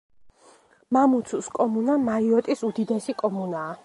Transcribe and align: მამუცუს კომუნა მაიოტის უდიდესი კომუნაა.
მამუცუს 0.97 1.49
კომუნა 1.57 1.97
მაიოტის 2.07 2.65
უდიდესი 2.69 3.17
კომუნაა. 3.25 3.77